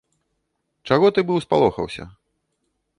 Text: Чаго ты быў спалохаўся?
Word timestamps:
Чаго 0.89 1.13
ты 1.19 1.27
быў 1.29 1.37
спалохаўся? 1.47 2.11